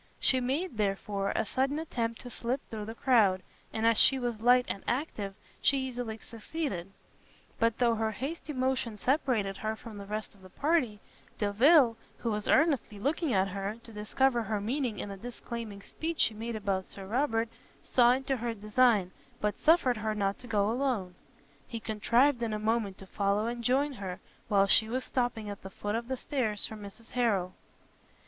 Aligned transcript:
She 0.19 0.39
made, 0.39 0.77
therefore, 0.77 1.31
a 1.35 1.45
sudden 1.45 1.77
attempt 1.77 2.21
to 2.21 2.31
slip 2.31 2.59
through 2.63 2.85
the 2.85 2.95
crowd, 2.95 3.43
and 3.71 3.85
as 3.85 3.99
she 3.99 4.17
was 4.17 4.41
light 4.41 4.65
and 4.67 4.83
active, 4.87 5.35
she 5.61 5.77
easily 5.77 6.17
succeeded; 6.17 6.89
but 7.59 7.77
though 7.77 7.93
her 7.93 8.09
hasty 8.09 8.51
motion 8.51 8.97
separated 8.97 9.57
her 9.57 9.75
from 9.75 9.99
the 9.99 10.07
rest 10.07 10.33
of 10.33 10.41
her 10.41 10.49
party, 10.49 11.01
Delvile, 11.37 11.97
who 12.17 12.31
was 12.31 12.47
earnestly 12.47 12.97
looking 12.99 13.31
at 13.31 13.49
her, 13.49 13.77
to 13.83 13.93
discover 13.93 14.41
her 14.41 14.59
meaning 14.59 14.97
in 14.97 15.09
the 15.09 15.17
disclaiming 15.17 15.83
speech 15.83 16.17
she 16.21 16.33
made 16.33 16.55
about 16.55 16.87
Sir 16.87 17.05
Robert, 17.05 17.47
saw 17.83 18.11
into 18.13 18.37
her 18.37 18.55
design, 18.55 19.11
but 19.39 19.59
suffered 19.59 19.97
her 19.97 20.15
not 20.15 20.39
to 20.39 20.47
go 20.47 20.67
alone; 20.71 21.13
he 21.67 21.79
contrived 21.79 22.41
in 22.41 22.53
a 22.53 22.57
moment 22.57 22.97
to 22.97 23.05
follow 23.05 23.45
and 23.45 23.63
join 23.63 23.93
her, 23.93 24.19
while 24.47 24.65
she 24.65 24.89
was 24.89 25.03
stopping 25.03 25.47
at 25.47 25.61
the 25.61 25.69
foot 25.69 25.93
of 25.93 26.07
the 26.07 26.17
stairs 26.17 26.65
for 26.65 26.75
Mrs 26.75 27.11
Harrel. 27.11 27.53